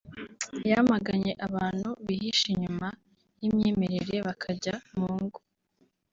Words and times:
yamaganye 0.69 1.31
abantu 1.47 1.89
bihisha 2.05 2.45
inyuma 2.53 2.87
y’imyemerere 3.41 4.15
bakajya 4.27 4.75
mu 4.97 5.09
ngo 5.21 5.39